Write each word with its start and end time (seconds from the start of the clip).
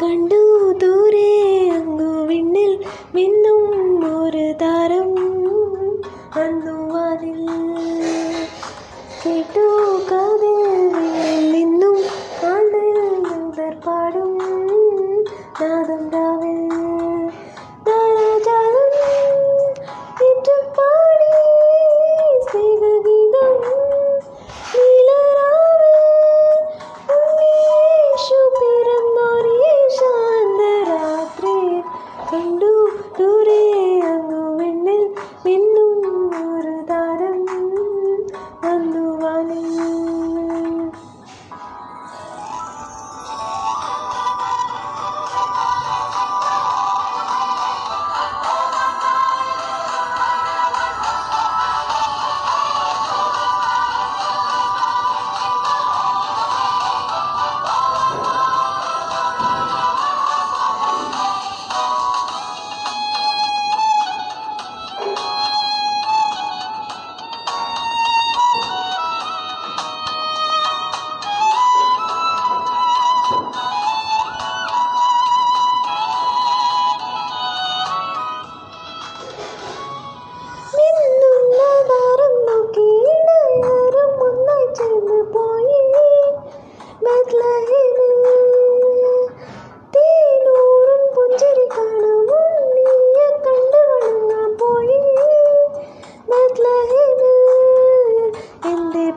കണ്ടു 0.00 0.40
ദൂരെ 0.80 1.30
അങ്ങു 1.68 2.26
വിണ്ണിൽ 2.26 2.72
മിന്നും 3.14 3.60
ഒരു 4.14 4.52
താരം. 4.62 5.10
അന്നു 6.36 6.79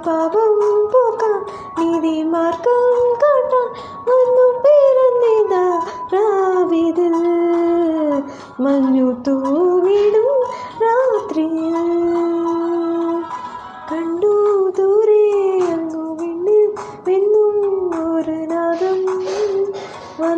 പാപവും 0.06 0.80
പോക്കാം 0.92 1.38
നീതി 1.80 2.16
മാർഗം 2.24 2.98
കാട്ടാൻ 3.22 3.68
വന്നു 4.10 4.48
പേരുന്നിതാ 4.64 5.64
രാവിതിൽ 6.14 7.16
മഞ്ഞു 8.60 9.10
തൂ 9.28 9.36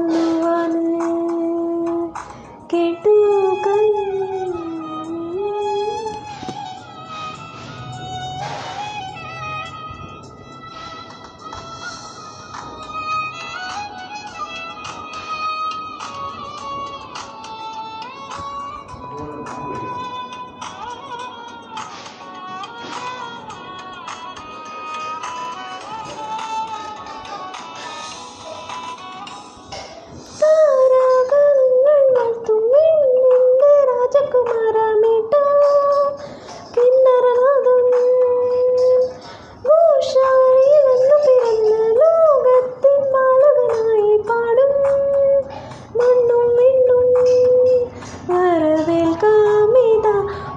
തന്നുവത് 0.08 0.82
കേട്ടു 2.74 3.14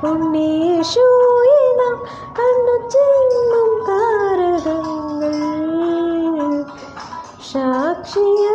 ഉണ്ണീശോയെ 0.07 1.63
നാം 1.79 1.99
കണ്ണു 2.39 2.77
ചെന്നും 2.89 3.73
സാക്ഷിയാ 7.51 8.55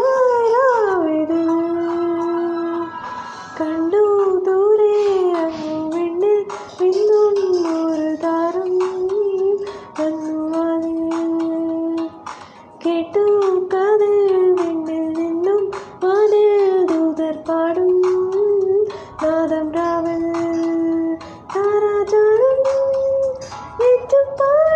to 24.10 24.36
buy. 24.38 24.73